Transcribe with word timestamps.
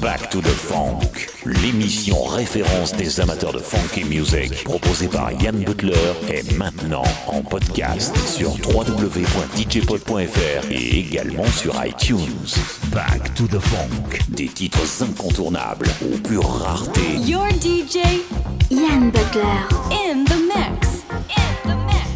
Back 0.00 0.30
to 0.30 0.40
the 0.40 0.46
Funk, 0.46 1.26
l'émission 1.44 2.22
référence 2.24 2.92
des 2.92 3.18
amateurs 3.20 3.52
de 3.52 3.58
funky 3.58 4.04
music, 4.04 4.62
proposée 4.64 5.08
par 5.08 5.32
Yann 5.32 5.58
Butler, 5.64 6.12
est 6.28 6.56
maintenant 6.56 7.02
en 7.26 7.42
podcast 7.42 8.16
sur 8.16 8.52
www.djpod.fr 8.68 10.70
et 10.70 10.98
également 11.00 11.46
sur 11.46 11.74
iTunes. 11.84 12.46
Back 12.92 13.34
to 13.34 13.46
the 13.48 13.58
Funk, 13.58 14.20
des 14.28 14.46
titres 14.48 15.02
incontournables 15.02 15.88
aux 16.02 16.18
pures 16.18 16.48
raretés. 16.48 17.16
Your 17.26 17.48
DJ, 17.60 17.98
Yann 18.70 19.10
Butler. 19.10 19.66
in 19.90 20.24
the 20.24 20.38
mix. 20.54 21.02
In 21.36 21.54
the 21.64 21.74
mix. 21.86 22.06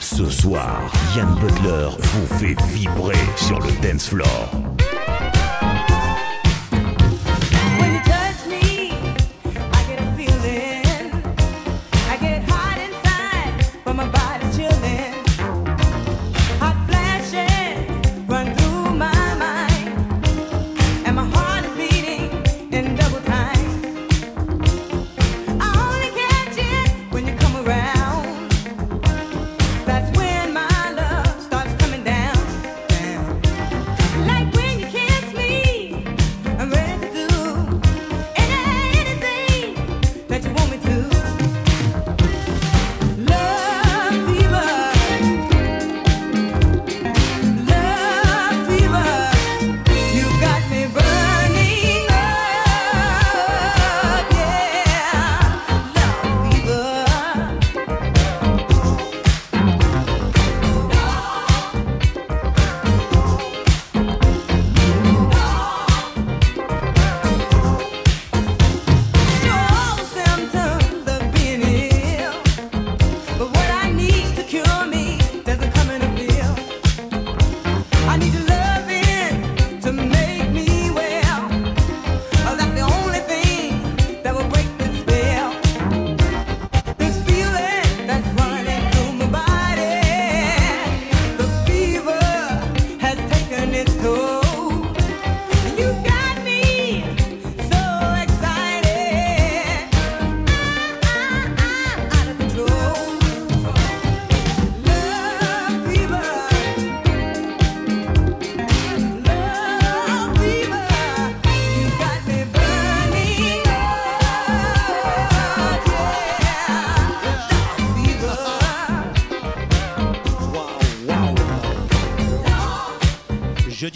Ce 0.00 0.30
soir, 0.30 0.80
Yann 1.16 1.34
Butler 1.40 1.88
vous 1.98 2.26
fait 2.38 2.56
vibrer 2.72 3.18
sur 3.36 3.58
le 3.60 3.72
dance 3.82 4.08
floor. 4.08 4.50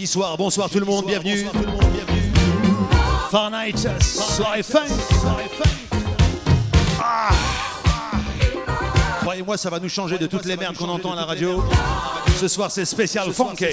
Soir, 0.09 0.39
bonsoir 0.39 0.71
tout 0.71 0.81
le 0.81 0.87
monde, 0.87 1.05
bienvenue. 1.07 1.47
Far 3.31 3.51
Night, 3.51 3.87
soirée 4.01 4.63
funk. 4.63 4.89
Ah. 6.99 7.29
Croyez-moi, 9.21 9.59
ça 9.59 9.69
va 9.69 9.79
nous 9.79 9.91
changer 9.91 10.17
de 10.17 10.27
toutes 10.27 10.47
les 10.47 10.57
merdes 10.57 10.77
qu'on 10.77 10.89
entend 10.89 11.13
à 11.13 11.17
la 11.17 11.27
radio. 11.27 11.63
Ce 12.41 12.49
soir, 12.49 12.71
c'est 12.71 12.87
spécial 12.87 13.31
funky. 13.33 13.67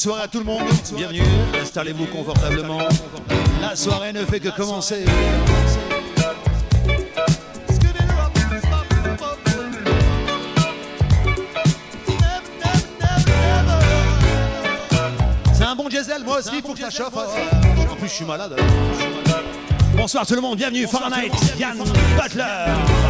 Soirée 0.00 0.22
à 0.22 0.28
tout 0.28 0.38
le 0.38 0.46
monde. 0.46 0.62
Bienvenue, 0.96 1.20
installez-vous 1.60 2.06
confortablement. 2.06 2.78
La 3.60 3.76
soirée 3.76 4.14
ne 4.14 4.24
fait 4.24 4.40
que 4.40 4.48
commencer. 4.48 5.04
C'est 15.52 15.64
un 15.64 15.76
bon 15.76 15.88
diesel, 15.90 16.24
moi 16.24 16.38
aussi, 16.38 16.48
il 16.54 16.62
faut 16.62 16.72
que 16.72 16.80
ça 16.80 16.88
chauffe. 16.90 17.14
En 17.14 17.96
plus, 17.96 18.08
je 18.08 18.14
suis 18.14 18.24
malade. 18.24 18.56
Bonsoir 19.94 20.26
tout 20.26 20.34
le 20.34 20.40
monde, 20.40 20.56
bienvenue, 20.56 20.86
Fahrenheit, 20.86 21.30
Yann 21.58 21.76
Butler. 22.16 23.09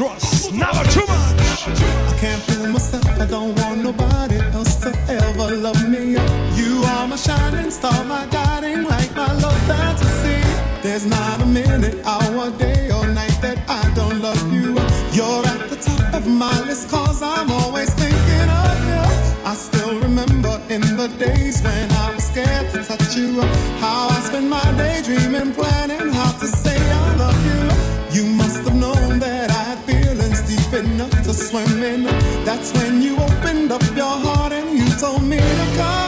Vandross, 0.00 0.50
never 0.52 0.84
too 0.90 1.06
much. 1.06 1.68
I 1.68 2.16
can't 2.18 2.42
fool 2.42 2.68
myself. 2.68 3.04
I 3.20 3.26
don't 3.26 3.54
want 3.60 3.82
nobody 3.82 4.36
else 4.54 4.76
to 4.76 4.88
ever 5.08 5.56
love 5.56 5.88
me. 5.88 6.12
You 6.56 6.82
are 6.84 7.06
my 7.06 7.16
shining 7.16 7.70
star, 7.70 8.04
my 8.04 8.26
guiding 8.30 8.84
light, 8.84 9.14
my 9.14 9.30
love 9.40 9.60
fantasy. 9.68 10.40
There's 10.82 11.04
not 11.04 11.42
a 11.42 11.46
minute, 11.46 11.96
hour, 12.06 12.50
day, 12.52 12.90
or 12.90 13.06
night 13.08 13.36
that 13.42 13.58
I 13.68 13.82
don't 13.94 14.20
love 14.22 14.42
you. 14.50 14.72
You're 15.12 15.44
at 15.46 15.68
the 15.68 15.76
top 15.76 16.14
of 16.14 16.26
my 16.26 16.58
list, 16.62 16.88
cause 16.88 17.22
I'm 17.22 17.50
always 17.50 17.92
thinking 17.92 18.48
of 18.64 18.78
you. 18.88 19.04
I 19.44 19.54
still 19.54 20.00
remember 20.00 20.60
in 20.70 20.80
the 20.96 21.08
days 21.18 21.60
when 21.62 21.92
I 21.92 22.14
was 22.14 22.24
scared 22.24 22.72
to 22.72 22.84
touch 22.84 23.16
you. 23.16 23.42
How 23.84 24.08
I 24.08 24.20
spent 24.20 24.48
my 24.48 24.64
day 24.78 25.02
dreaming, 25.04 25.52
planning 25.52 26.10
how 26.12 26.32
to 26.38 26.46
say 26.46 26.78
I 26.78 27.16
love 27.16 27.40
you. 27.50 27.60
You 28.16 28.24
must 28.30 28.64
have 28.64 28.74
known 28.74 29.18
that 29.20 29.39
to. 31.32 32.04
That's 32.44 32.72
when 32.72 33.02
you 33.02 33.16
opened 33.16 33.72
up 33.72 33.82
your 33.96 34.16
heart 34.24 34.52
and 34.52 34.76
you 34.76 34.88
told 34.98 35.22
me 35.22 35.38
to 35.38 35.76
come 35.76 35.99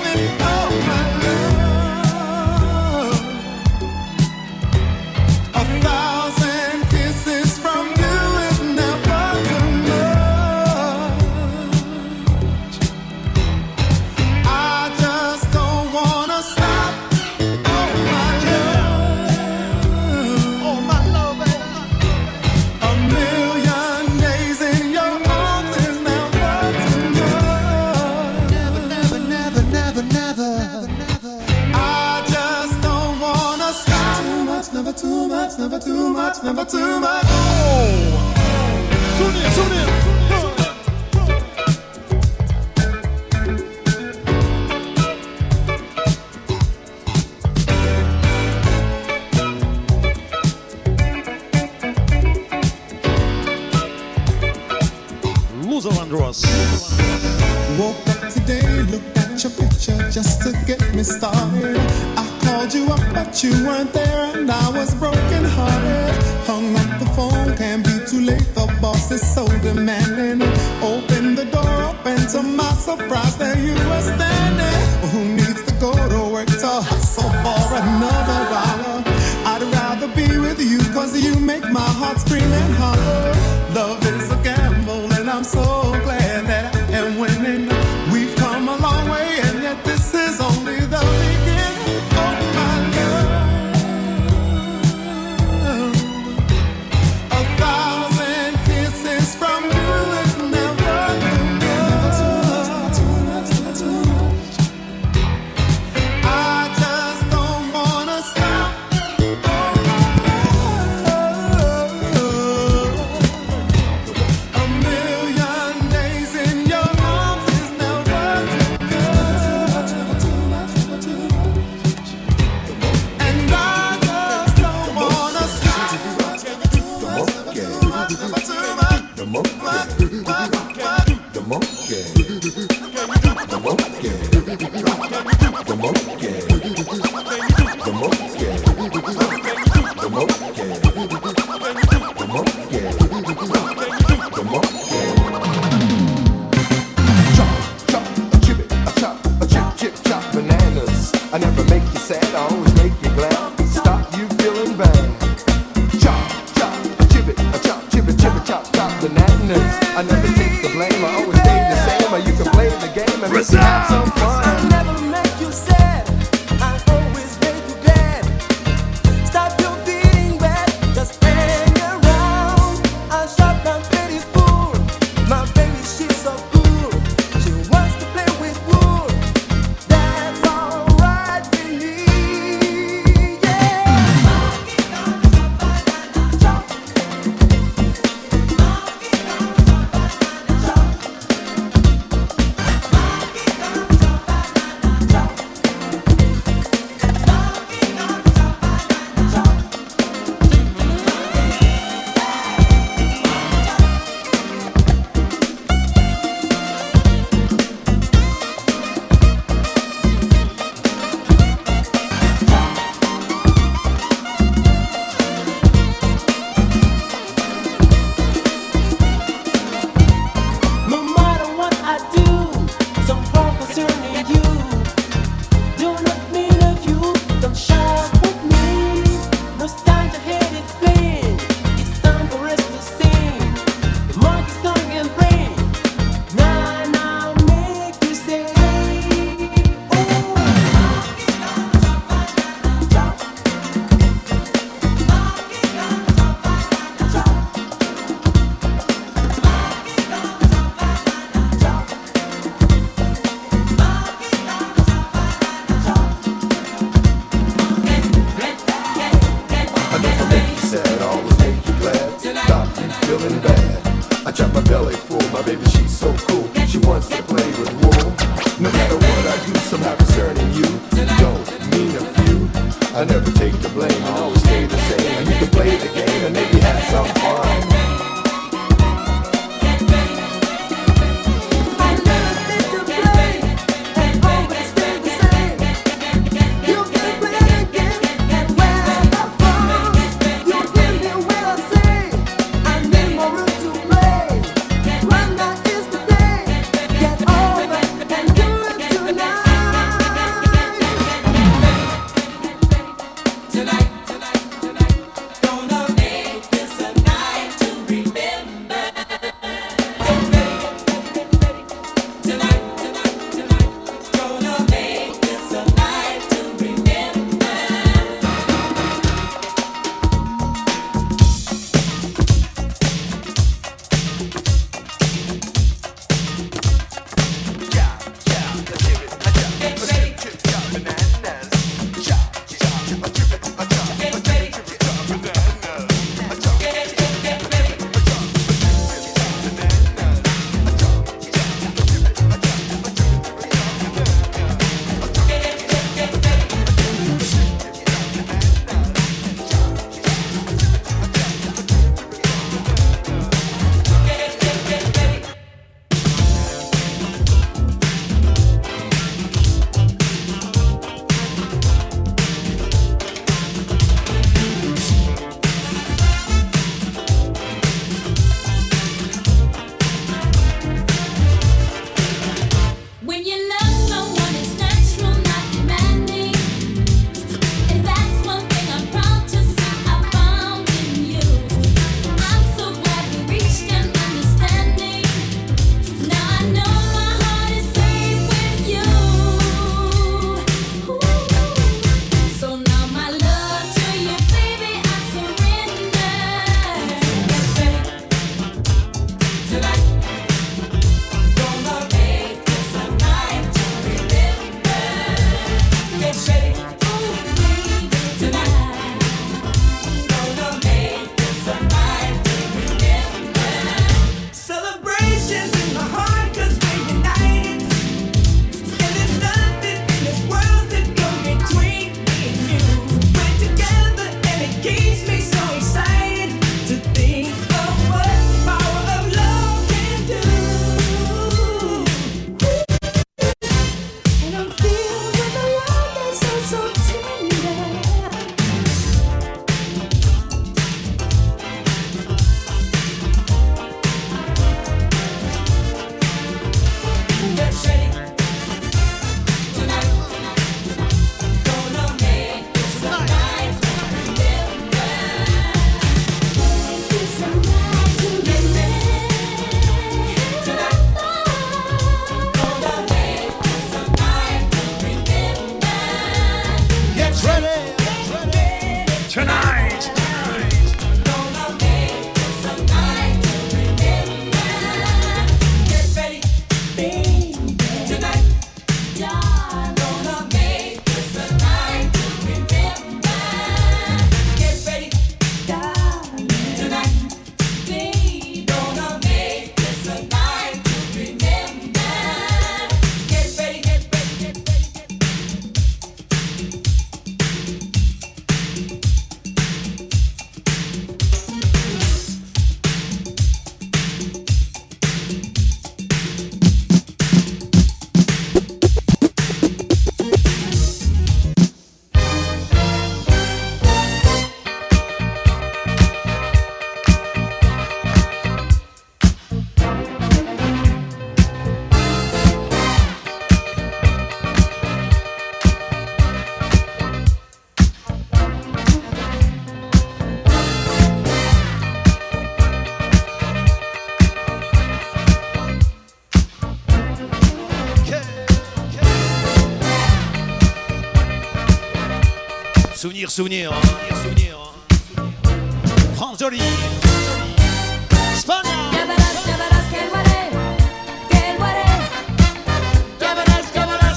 chop, 158.52 158.66
stop 158.66 159.00
the 159.00 159.08
madness. 159.08 159.74
I 159.96 160.02
never 160.02 160.28
take 160.36 160.60
the 160.60 160.68
blame, 160.68 161.04
I 161.04 161.14
always 161.14 161.38
stay 161.40 161.58
the 161.72 161.78
same. 161.88 162.12
Or 162.12 162.18
you 162.18 162.32
can 162.36 162.52
play 162.52 162.68
the 162.68 162.92
game 162.94 163.24
and 163.24 163.32
have 163.32 163.88
some 163.88 164.10
fun. 164.12 164.71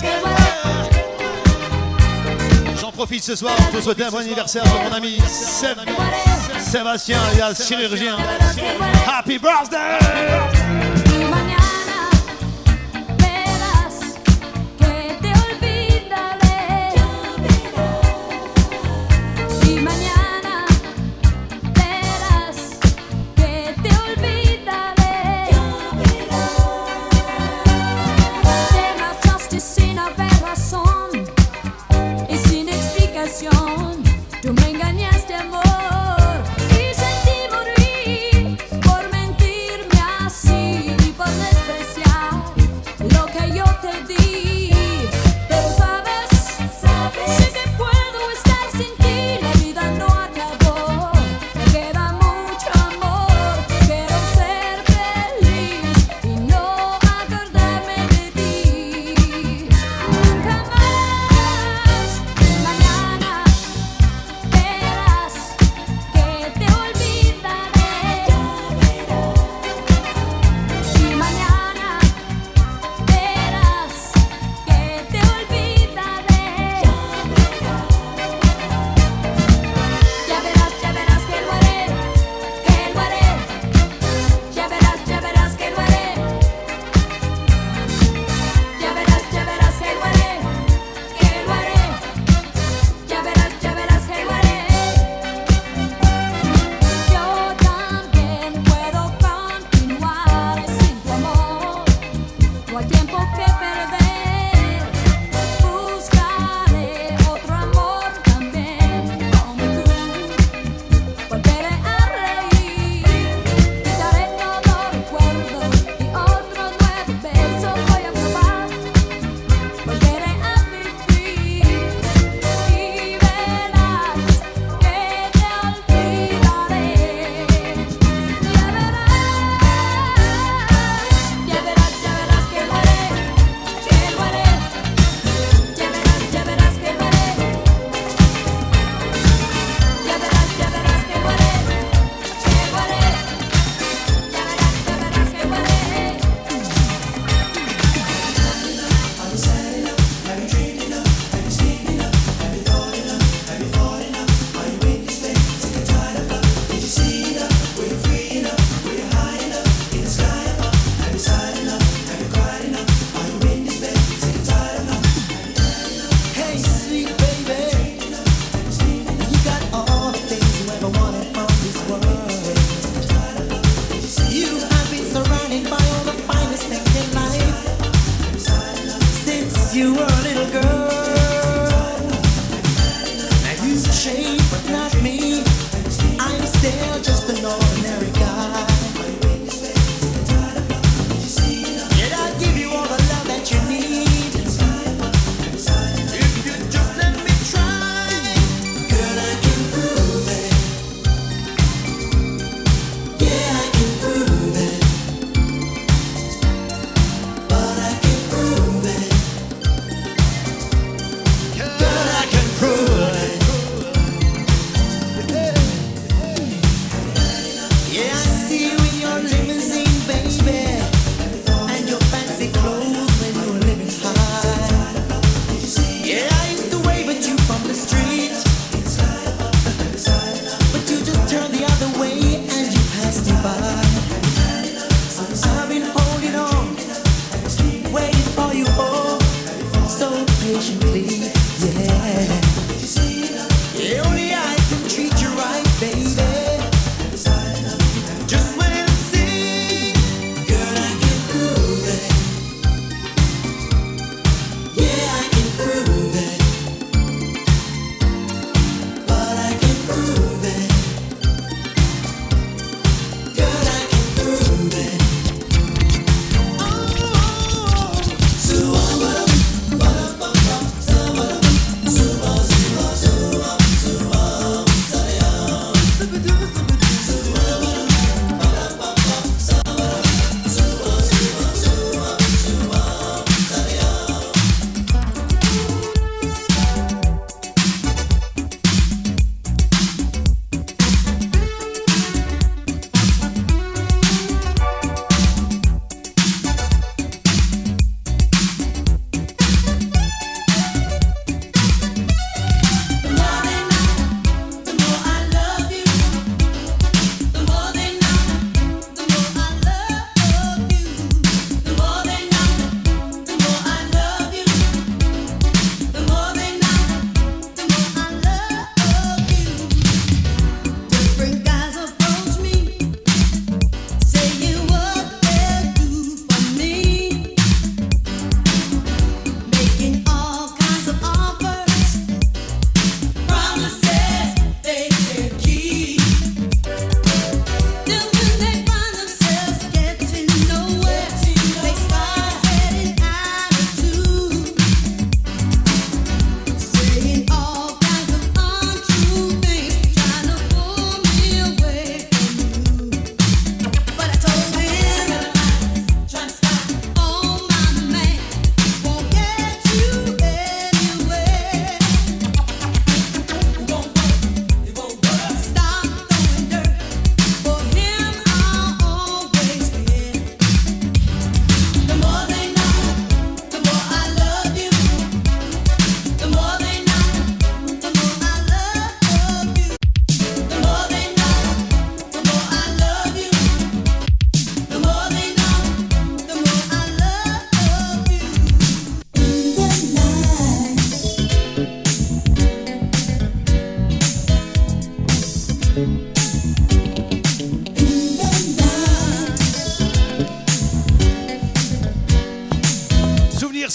Que 0.02 0.20
lo 0.20 0.26
haré. 0.26 0.90
J'en 2.82 2.92
profite 2.92 3.24
ce 3.24 3.36
soir 3.36 3.56
pour 3.72 3.84
souhaiter 3.84 4.06
un 4.06 4.12
bon 4.12 4.18
anniversaire 4.18 4.64
à 4.64 4.90
mon 4.90 4.96
ami 4.96 5.20
Sébastien, 6.60 7.20
chirurgien. 7.54 8.18
Happy 9.08 9.38
birthday! 9.38 10.65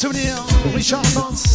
souvenir, 0.00 0.34
Richard 0.74 1.04
Vance. 1.08 1.49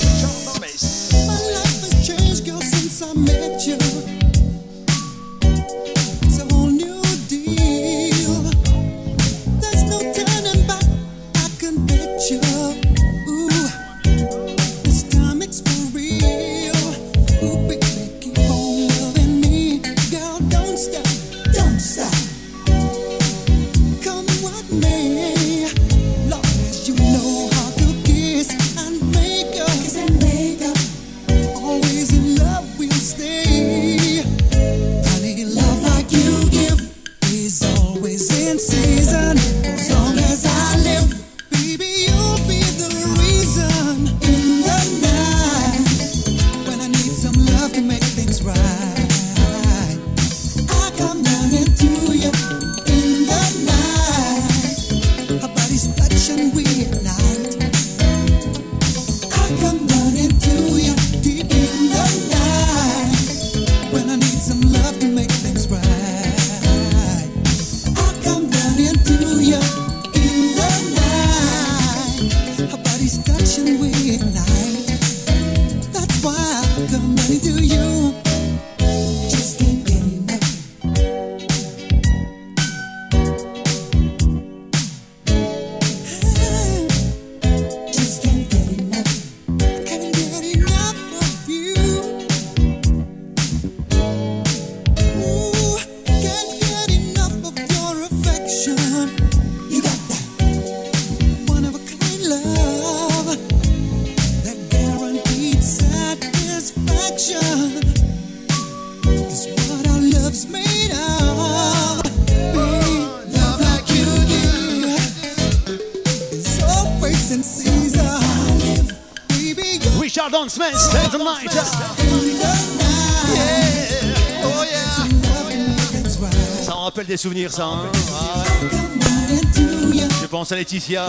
des 127.15 127.21
souvenirs, 127.21 127.49
ça. 127.54 127.63
Hein 127.63 127.89
ah, 128.13 128.43
ouais. 128.62 130.04
Je 130.21 130.28
pense 130.28 130.51
à 130.51 130.56
Laetitia, 130.58 131.08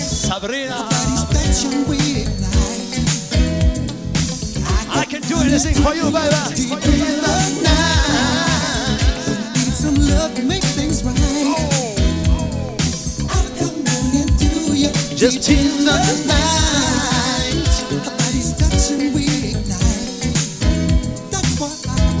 Sabrina. 0.00 0.88
I 4.94 5.04
can 5.04 5.20
do 5.28 5.36
anything 5.42 5.74
for 5.74 5.94
you, 5.94 6.10
baby. 6.10 6.36
Just 15.14 15.50
in 15.50 15.84
the 15.84 16.24
night. 16.26 16.52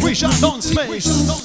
We 0.02 0.14
shall 0.14 0.32
dance 0.40 0.70
face. 0.74 1.41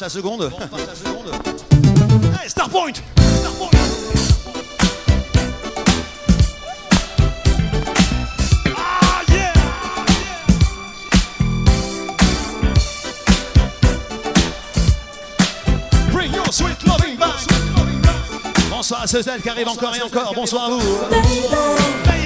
la 0.00 0.08
seconde. 0.08 0.48
Bon, 0.48 0.56
on 0.60 0.68
passe 0.68 0.86
la 0.86 0.94
seconde. 0.94 1.26
hey, 2.42 2.48
Point 2.70 2.92
ah, 8.76 9.22
Bonsoir 18.70 19.02
à 19.02 19.06
Cézanne 19.06 19.40
qui 19.42 19.48
arrive 19.48 19.68
encore 19.68 19.94
et 19.94 20.02
encore. 20.02 20.32
Bonsoir 20.34 20.64
à 20.64 20.70
vous. 20.70 22.19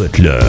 Butler. 0.00 0.40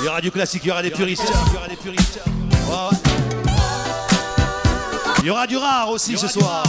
Il 0.00 0.04
y 0.04 0.08
aura 0.08 0.20
du 0.20 0.32
classique, 0.32 0.62
il 0.64 0.68
y 0.68 0.70
aura 0.72 0.82
des 0.82 0.90
puristes. 0.90 1.22
Il 1.22 1.54
y 1.54 1.56
aura 1.56 1.68
des 1.68 1.76
puristes. 1.76 2.18
Il 5.28 5.30
y 5.30 5.32
aura 5.32 5.46
du 5.46 5.58
rare 5.58 5.90
aussi 5.90 6.16
ce 6.16 6.26
soir. 6.26 6.64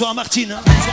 Bonsoir 0.00 0.14
Martine. 0.14 0.89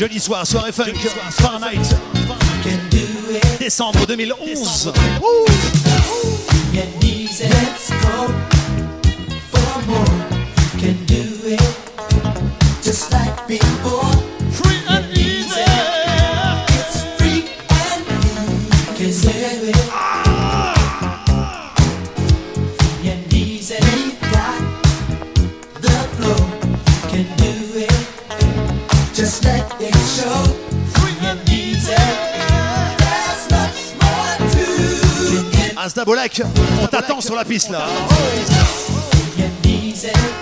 Jeudi 0.00 0.18
soir, 0.18 0.46
soirée 0.46 0.72
funk, 0.72 0.94
Fahrenheit. 1.30 1.76
Décembre 3.58 4.06
2011. 4.06 4.46
Décembre. 4.46 4.98
Ouh. 5.20 5.49
Attends 37.00 37.22
sur 37.22 37.34
la 37.34 37.46
piste 37.46 37.70
là. 37.70 37.86
Oh, 37.88 38.12
oh, 38.12 38.92
oh. 38.92 40.39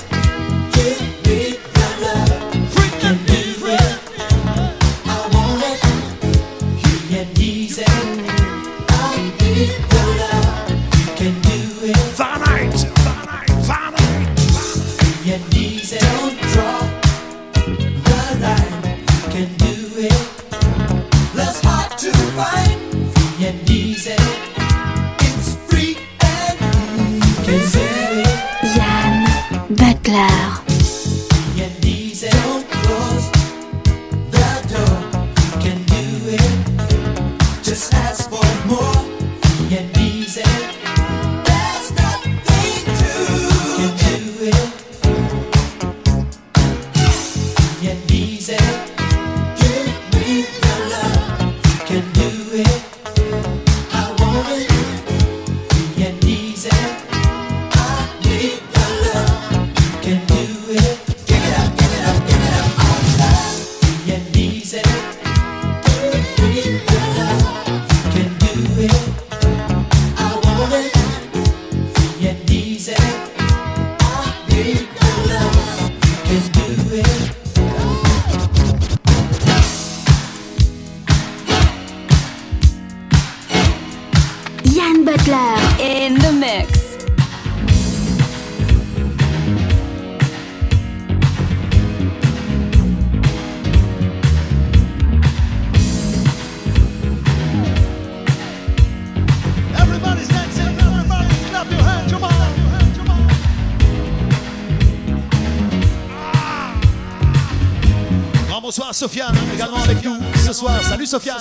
Sofiane, 108.98 109.32
hein, 109.32 109.54
également 109.54 109.76
avec 109.76 110.04
nous 110.04 110.16
ce 110.44 110.52
soir. 110.52 110.82
Salut 110.82 111.06
Sofiane. 111.06 111.36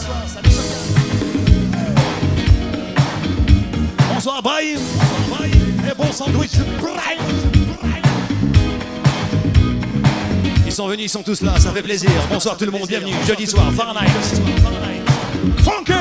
Bonsoir 4.14 4.44
Brahim. 4.44 4.78
Et 5.90 5.96
bon 5.98 6.12
sandwich 6.12 6.52
Ils 10.68 10.72
sont 10.72 10.88
venus, 10.88 11.06
ils 11.06 11.10
sont 11.10 11.24
tous 11.24 11.42
là, 11.42 11.60
ça 11.60 11.72
fait 11.72 11.82
plaisir. 11.82 12.12
Bonsoir 12.30 12.58
tout 12.58 12.66
le 12.66 12.72
monde, 12.72 12.88
bienvenue. 12.88 13.16
Jeudi 13.26 13.48
soir, 13.48 13.74
Fahrenheit. 13.74 14.06
Funky 15.64 15.97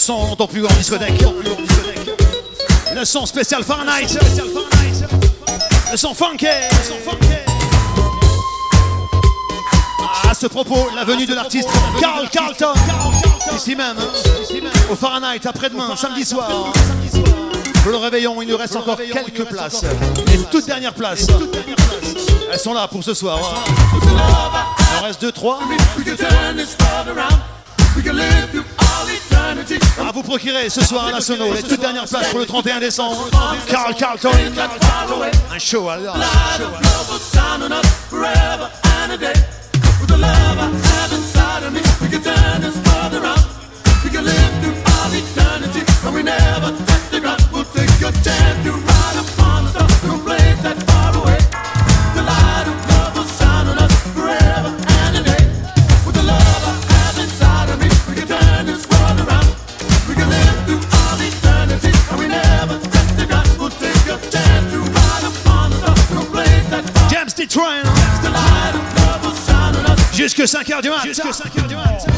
Le 0.00 0.02
son, 0.02 0.14
on 0.14 0.32
entend 0.32 0.46
plus 0.46 0.64
en 0.64 0.68
discothèque. 0.78 1.22
Le 2.94 3.04
son 3.04 3.26
spécial 3.26 3.62
Fahrenheit. 3.62 4.06
Le 5.92 5.96
son 5.98 6.14
funky. 6.14 6.46
Ah, 10.00 10.30
à 10.30 10.34
ce 10.34 10.46
propos, 10.46 10.88
la 10.96 11.04
venue 11.04 11.26
de 11.26 11.34
l'artiste 11.34 11.68
Carl 12.00 12.26
Carlton. 12.30 12.72
Ici 13.54 13.76
même, 13.76 13.98
hein. 13.98 14.70
au 14.90 14.96
Fahrenheit, 14.96 15.46
après-demain, 15.46 15.94
samedi 15.96 16.24
soir. 16.24 16.72
Pour 17.82 17.92
le 17.92 17.98
réveillon, 17.98 18.40
il 18.40 18.48
nous 18.48 18.56
reste 18.56 18.76
encore 18.76 18.96
quelques 18.96 19.44
places. 19.44 19.82
Les 20.28 20.38
toutes 20.50 20.64
dernières 20.64 20.94
places. 20.94 21.26
Elles 22.50 22.58
sont 22.58 22.72
là 22.72 22.88
pour 22.88 23.04
ce 23.04 23.12
soir. 23.12 23.38
Hein. 23.38 23.70
Il 24.94 24.98
en 24.98 25.02
reste 25.02 25.22
2-3. 25.22 25.58
À 29.98 30.12
vous 30.12 30.22
procurer 30.22 30.68
ce 30.68 30.84
soir 30.84 31.06
à 31.06 31.20
les 31.52 31.62
toutes 31.62 31.80
dernières 31.80 32.06
places 32.06 32.28
pour 32.30 32.38
le 32.38 32.46
31 32.46 32.80
décembre. 32.80 33.28
Carl 33.68 33.94
Carlton, 33.94 34.30
un 35.52 35.58
show 35.58 35.88
à 35.88 35.98
take 47.74 48.00
chance 48.00 48.64
to. 48.64 48.99
Jusque 70.40 70.56
5h 70.56 70.80
du 70.80 70.88
mat. 70.88 71.02
Jusque 71.04 71.22
5h 71.26 71.68
du 71.68 71.76
mat. 71.76 72.09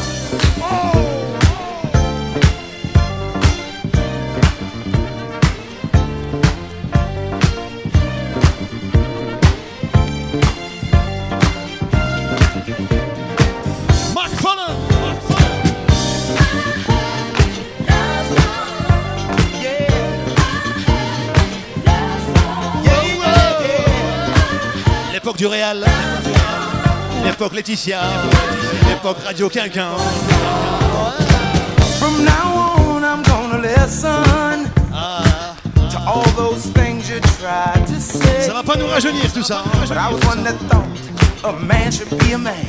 l'époque 27.43 27.55
Laetitia, 27.57 27.99
l'époque 28.87 29.17
Radio 29.25 29.49
Quinquin. 29.49 29.89
Ça 38.39 38.53
va 38.53 38.63
pas 38.63 38.75
nous 38.77 38.87
rajeunir 38.87 39.33
tout 39.33 39.43
ça. 39.43 39.61
Hein. 39.65 39.85
I 39.91 40.13
was 40.13 40.21
one 40.25 40.45
that 40.45 40.55
thought 40.69 40.87
a 41.43 41.51
man 41.59 41.91
should 41.91 42.09
be 42.17 42.31
a 42.31 42.37
man. 42.37 42.65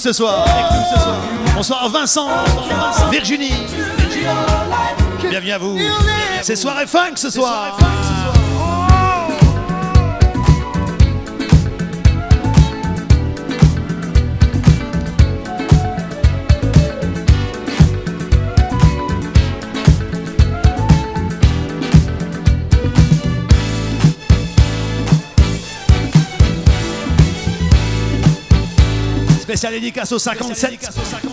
ce 0.00 0.12
soir. 0.12 0.46
Bonsoir 1.54 1.88
Vincent, 1.90 2.28
Virginie. 3.10 3.52
Bienvenue 5.28 5.52
à 5.52 5.58
vous. 5.58 5.78
C'est 6.42 6.56
soirée 6.56 6.86
funk 6.86 7.16
ce 7.16 7.28
soir. 7.28 7.76
Spécial 29.60 29.78
dédicace 29.78 30.10
aux 30.12 30.18
57. 30.18 31.29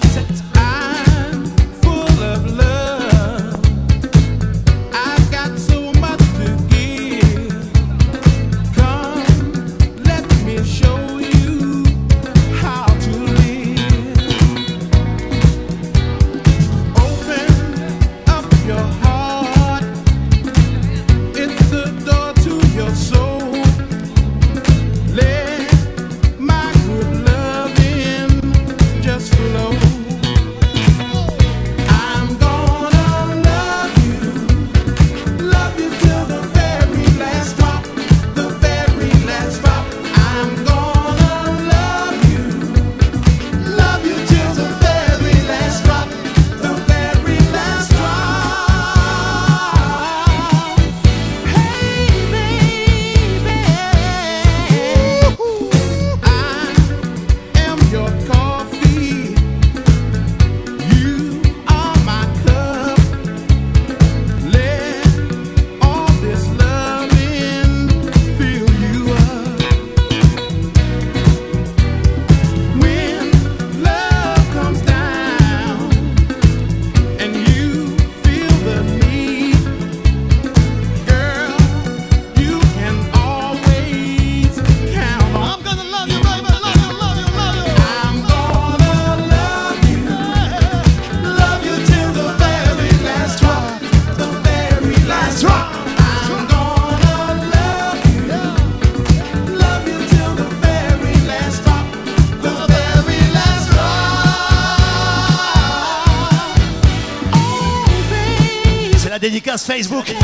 Facebook. 109.67 110.15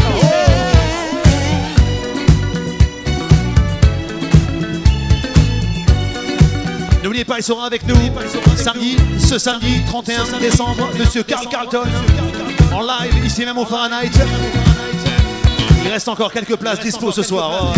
N'oubliez 7.04 7.26
pas, 7.26 7.40
il 7.40 7.44
sera 7.44 7.66
avec 7.66 7.86
nous 7.86 7.96
samedi, 8.56 8.96
ce 9.20 9.38
samedi 9.38 9.82
31 9.88 10.40
décembre, 10.40 10.90
Monsieur 10.98 11.24
Carl 11.24 11.46
Carlton, 11.50 11.84
en 12.74 12.80
live 12.80 13.26
ici 13.26 13.44
même 13.44 13.58
au 13.58 13.66
Fahrenheit. 13.66 14.12
Il 15.84 15.92
reste 15.92 16.08
encore 16.08 16.32
quelques 16.32 16.56
places 16.56 16.80
dispo 16.80 17.12
ce 17.12 17.22
soir. 17.22 17.52
Oh, 17.52 17.74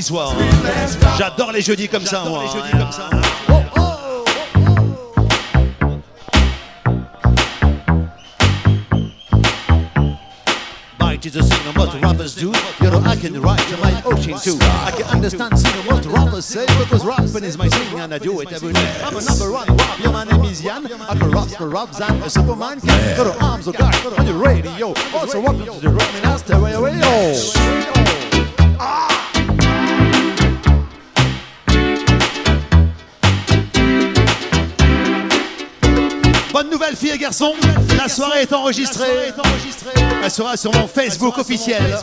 jeudi 0.00 0.02
soir. 0.02 0.34
hein. 0.38 1.16
J'adore 1.18 1.52
les 1.52 1.62
jeudis 1.62 1.88
comme 1.88 2.06
ça, 2.06 2.24
moi. 2.24 2.44
hein. 2.44 3.20
Bite 10.98 11.26
is 11.26 11.36
a 11.36 11.42
signal 11.42 11.72
what 11.74 12.00
rappers 12.02 12.34
do? 12.34 12.52
You 12.80 12.90
know, 12.90 13.00
I 13.04 13.16
can 13.16 13.40
write 13.40 13.60
ocean 14.06 14.38
too. 14.38 14.58
I 14.60 14.92
can 14.96 15.06
understand 15.06 15.54
what 15.86 16.04
rappers 16.06 16.44
say? 16.44 16.66
Because 16.78 17.04
rapping 17.04 17.44
is 17.44 17.56
my 17.58 17.68
thing 17.68 17.98
and 18.00 18.14
I 18.14 18.18
do 18.18 18.40
it 18.40 18.52
every 18.52 18.72
day. 18.72 19.00
I'm 19.02 19.16
a 19.16 19.22
number 19.24 19.50
one 19.50 19.66
rap. 19.76 19.98
Yeah, 19.98 20.10
my 20.10 20.24
name 20.24 20.44
is 20.44 20.60
Jan. 20.60 20.86
I 20.86 21.16
can 21.16 21.30
rap 21.30 21.48
for 21.48 21.68
raps 21.68 22.00
and 22.00 22.22
a 22.22 22.30
Superman 22.30 22.80
can. 22.80 23.26
Arms 23.42 23.66
of 23.66 23.76
God 23.76 24.18
on 24.18 24.26
the 24.26 24.34
radio. 24.34 24.88
Also, 25.14 25.40
welcome 25.40 25.66
to 25.66 25.80
the 25.80 25.88
Rock 25.90 26.12
Master. 26.22 26.60
Way, 26.60 27.79
filles 37.00 37.12
et 37.12 37.18
garçons. 37.18 37.54
La 37.96 38.08
soirée 38.08 38.42
est 38.42 38.52
enregistrée. 38.52 39.32
Elle 40.22 40.30
sera 40.30 40.56
sur 40.56 40.72
mon 40.74 40.86
Facebook 40.86 41.38
officiel. 41.38 41.98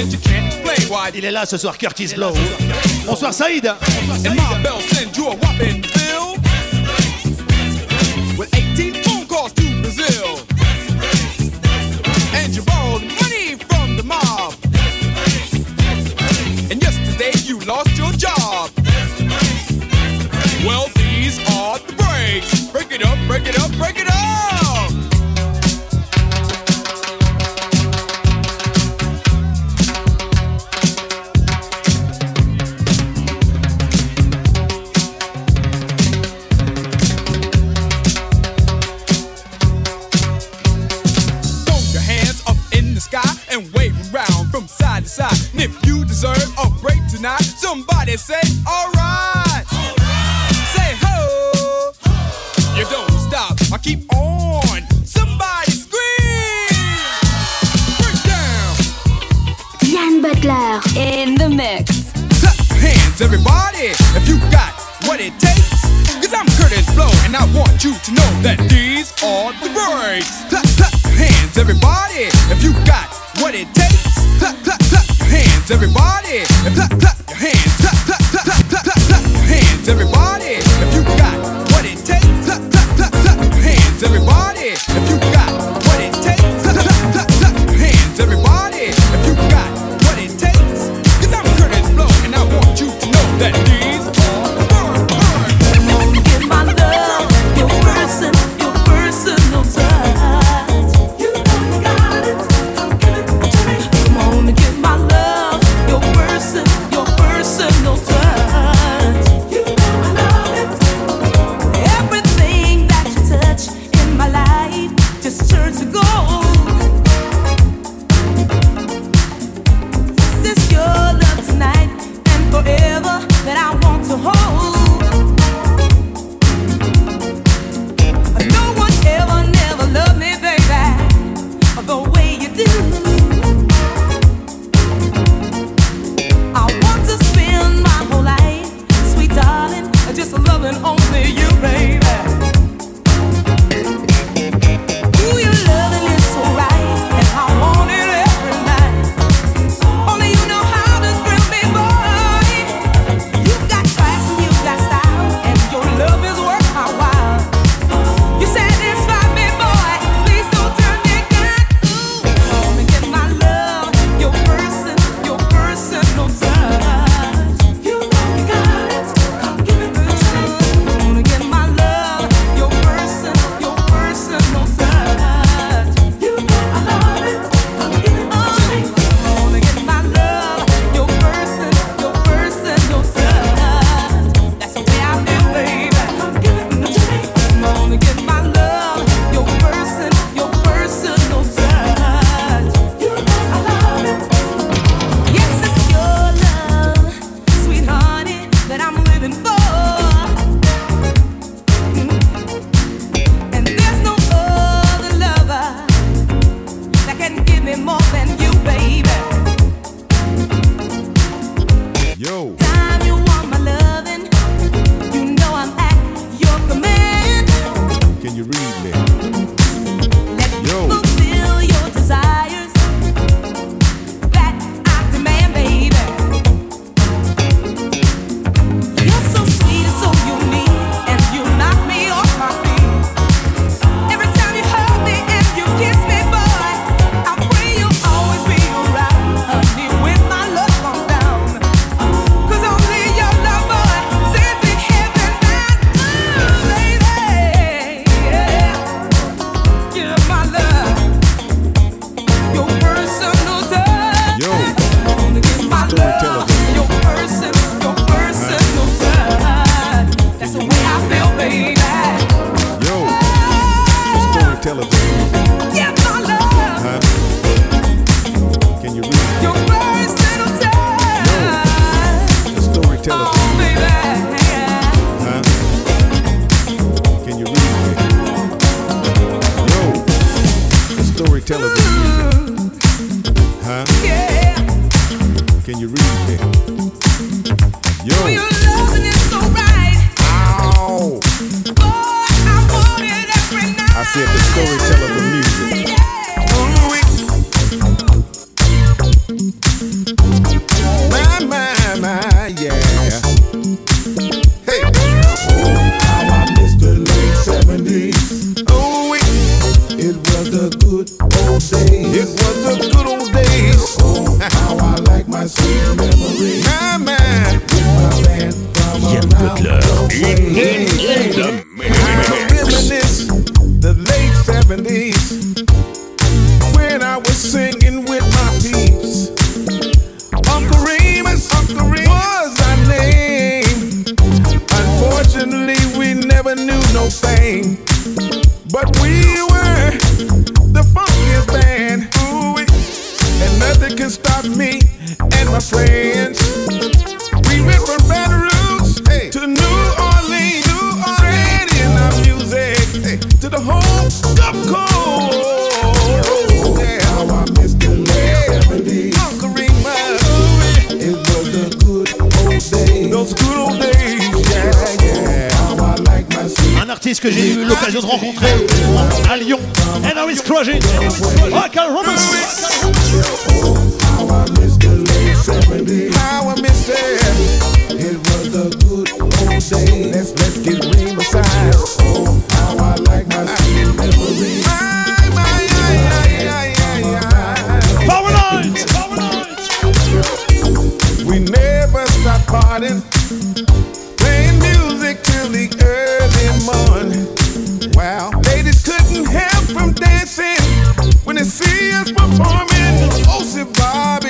and 0.00 0.12
you 0.12 0.18
can't 0.18 0.46
explain 0.46 0.88
why. 0.90 1.10
Il 1.14 1.24
est 1.24 1.30
là 1.30 1.46
ce 1.46 1.56
soir, 1.56 1.78
Curtis 1.78 2.14
Blow. 2.14 2.34
Bonsoir 3.06 3.32
Saïd. 3.32 3.66
And 3.66 4.34
my 4.34 4.62
bell 4.62 4.80
send 4.80 5.16
you 5.16 5.26
a 5.26 5.36
whopping 5.36 5.82
bill. 5.82 6.36
With 8.36 8.52
18 8.54 8.94
phone 9.04 9.26
calls 9.26 9.52
to 9.54 9.62
Brazil. 9.82 10.38
And 12.34 12.54
you 12.54 12.62
borrowed 12.62 13.04
money 13.20 13.56
from 13.68 13.96
the 13.96 14.02
mob. 14.02 14.54
And 16.70 16.82
yesterday 16.82 17.32
you 17.44 17.60
lost 17.60 17.96
your 17.96 18.12
job. 18.12 18.70
Well, 20.66 20.88
these 20.96 21.38
are 21.54 21.78
the 21.78 21.92
breaks. 21.92 22.68
Break 22.72 22.90
it 22.90 23.04
up, 23.04 23.18
break 23.28 23.46
it 23.46 23.58
up, 23.60 23.70
break 23.72 23.96
it 23.98 24.03
up. 24.03 24.03
is 69.04 69.12
on 69.22 69.52
the 69.60 69.68
brakes. 69.68 70.44
Clap, 70.48 70.64
clap 70.80 70.94
hands, 71.12 71.58
everybody. 71.58 72.32
If 72.48 72.63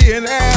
Bobby 0.05 0.16
and 0.16 0.53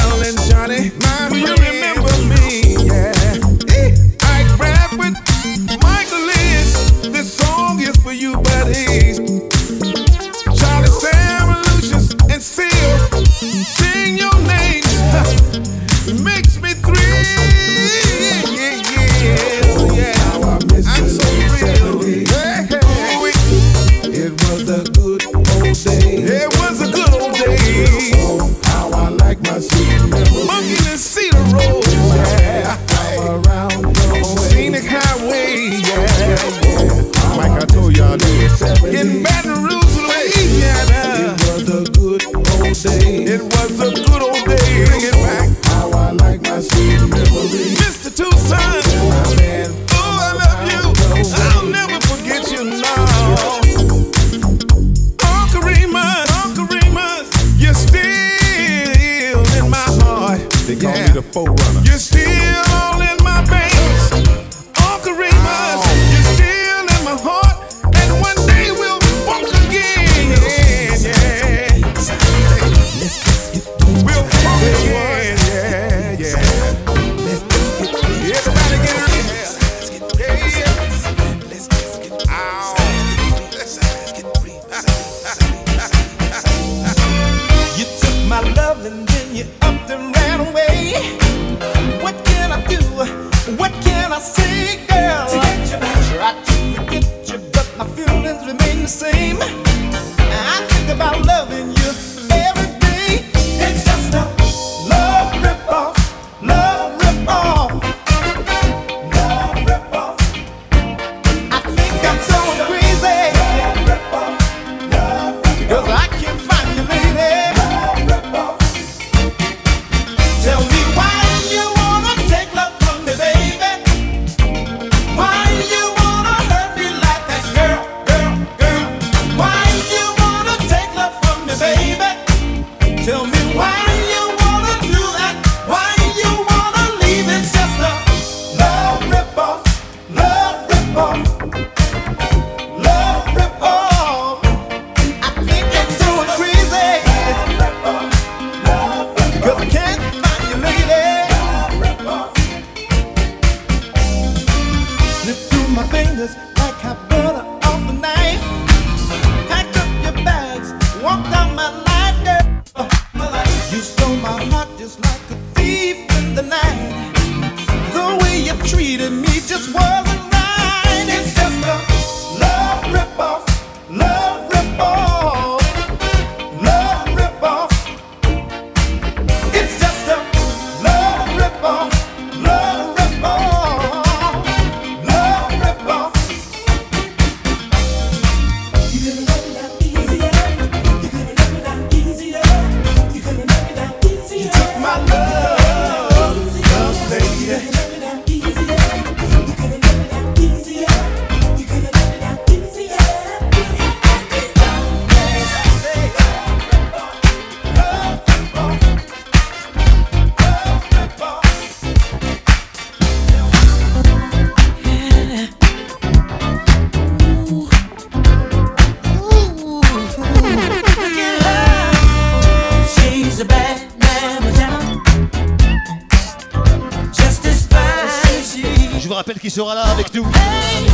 sera 229.58 229.74
là 229.74 229.86
avec 229.86 230.14
nous. 230.14 230.24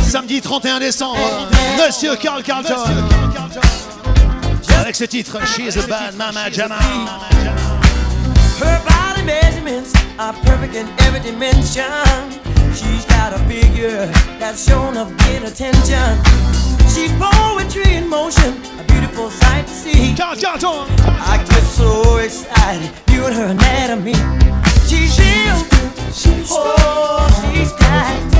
Samedi 0.01 0.41
31 0.41 0.79
décembre, 0.79 1.19
Monsieur 1.77 2.15
Carl 2.15 2.41
Carlton. 2.41 2.73
Avec 4.79 4.95
ce 4.95 5.03
titre, 5.03 5.37
She's 5.45 5.77
a 5.77 5.85
Bad 5.85 6.15
Mama 6.15 6.49
Jama. 6.51 6.79
Her 8.59 8.81
body 8.87 9.23
measurements 9.23 9.93
are 10.17 10.33
perfect 10.45 10.75
in 10.75 10.87
every 11.05 11.19
dimension. 11.19 11.83
She's 12.73 13.05
got 13.05 13.33
a 13.33 13.39
figure 13.47 14.07
that's 14.39 14.67
shown 14.67 14.97
of 14.97 15.15
good 15.17 15.43
attention. 15.43 16.17
She's 16.89 17.11
poetry 17.19 17.97
in 17.97 18.09
motion, 18.09 18.55
a 18.79 18.83
beautiful 18.87 19.29
sight 19.29 19.67
to 19.67 19.73
see. 19.73 20.15
Carl 20.15 20.35
Carlton. 20.37 20.87
I 21.05 21.37
get 21.47 21.61
so 21.61 22.17
excited 22.17 22.89
viewing 23.05 23.33
her 23.33 23.45
anatomy. 23.45 24.15
She's 24.87 25.19
real. 25.19 25.59
She's 26.11 26.49
oh, 26.49 27.53
she's 27.53 27.71
tight. 27.73 28.34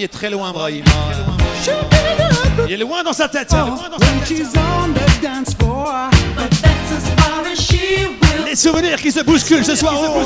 il 0.00 0.04
est 0.04 0.08
très 0.08 0.30
loin, 0.30 0.50
Brahim. 0.50 0.82
Ah, 0.88 1.12
il 2.66 2.72
est 2.72 2.76
loin 2.78 3.02
dans 3.02 3.12
sa 3.12 3.28
tête. 3.28 3.54
Les 8.46 8.56
souvenirs 8.56 8.96
qui 8.96 9.12
se 9.12 9.20
bousculent 9.20 9.64
ce 9.64 9.76
soir. 9.76 9.94
Oh. 9.98 10.22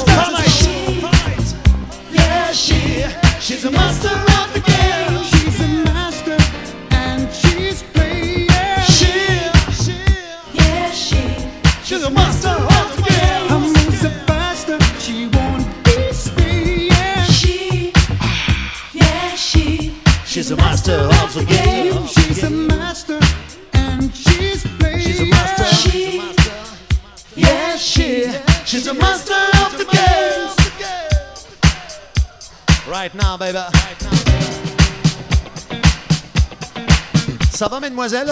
Ça 37.64 37.70
va, 37.70 37.80
mesdemoiselles 37.80 38.30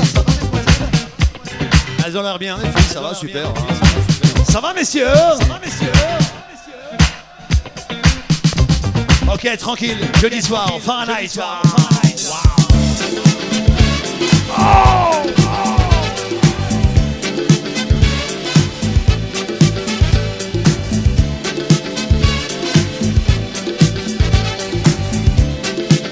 Elles 2.05 2.19
ont 2.19 2.23
l'air 2.23 2.39
bien, 2.39 2.59
les 2.59 2.69
filles, 2.69 2.93
ça 2.93 3.01
va, 3.01 3.15
super. 3.15 3.51
Ça 4.47 4.61
va, 4.61 4.75
messieurs 4.75 5.09
Ok, 9.33 9.57
tranquille, 9.57 9.97
jeudi 10.21 10.43
soir, 10.43 10.71
Fahrenheit. 10.83 11.29
Fahrenheit. 11.29 12.29
Oh 14.59 15.23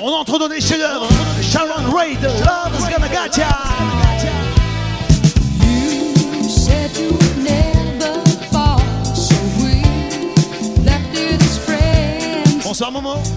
On 0.02 0.08
entre 0.08 0.38
dans 0.38 0.48
les 0.48 0.62
chefs 0.62 0.80
como 13.02 13.29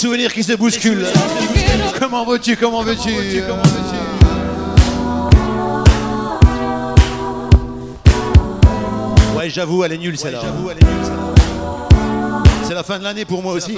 souvenirs 0.00 0.32
qui 0.32 0.42
se 0.42 0.54
bousculent. 0.54 1.06
Comment 2.00 2.24
veux-tu, 2.24 2.56
comment 2.56 2.82
veux-tu 2.82 3.10
Ouais, 9.36 9.50
j'avoue, 9.50 9.84
elle 9.84 9.92
est 9.92 9.98
nulle 9.98 10.16
celle-là. 10.16 10.40
C'est 12.66 12.74
la 12.74 12.82
fin 12.82 12.98
de 12.98 13.04
l'année 13.04 13.26
pour 13.26 13.42
moi 13.42 13.52
aussi. 13.52 13.76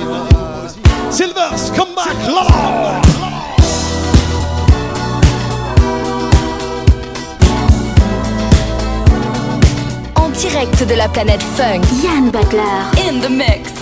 Silvers, 1.11 1.73
come 1.77 1.94
back, 1.97 2.15
là 2.28 3.01
En 10.15 10.28
direct 10.28 10.86
de 10.89 10.94
la 10.94 11.09
planète 11.09 11.43
Funk. 11.57 11.81
Yann 12.03 12.31
Butler. 12.31 12.61
In 13.09 13.20
the 13.20 13.28
mix. 13.28 13.82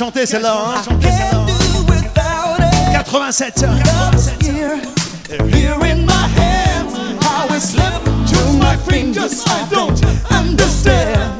chanter 0.00 0.24
celle-là. 0.24 0.76
Hein? 0.76 0.98
87. 3.02 3.68
87. 3.68 4.80
Here 5.52 5.78
in 5.84 6.06
my 6.06 6.26
hands, 6.36 6.94
it 6.94 7.20
my 8.58 8.76
fingers, 8.76 9.44
I 9.46 9.68
don't 9.70 10.02
understand. 10.30 11.39